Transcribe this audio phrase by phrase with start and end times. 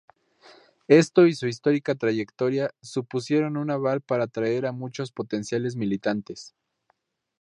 [0.87, 6.55] Esto y su histórica trayectoria supusieron un aval para atraer a muchos potenciales militantes.